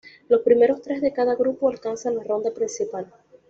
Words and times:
Los 0.29 0.41
primeros 0.41 0.81
tres 0.81 0.99
de 0.99 1.13
cada 1.13 1.35
grupo 1.35 1.69
alcanzan 1.69 2.15
la 2.17 2.23
ronda 2.23 2.49
principal. 2.51 3.13